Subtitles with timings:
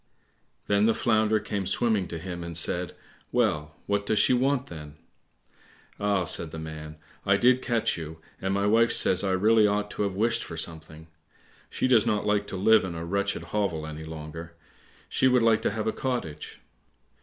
[0.65, 2.95] Then the Flounder came swimming to him and said,
[3.31, 4.95] "Well what does she want, then?"
[5.99, 9.91] "Ah," said the man, "I did catch you, and my wife says I really ought
[9.91, 11.05] to have wished for something.
[11.69, 14.55] She does not like to live in a wretched hovel any longer.
[15.07, 16.61] She would like to have a cottage."